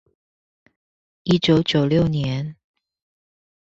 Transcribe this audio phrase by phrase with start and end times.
[1.21, 2.55] 一九九六年